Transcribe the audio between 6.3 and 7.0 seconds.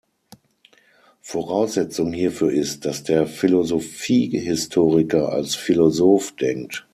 denkt.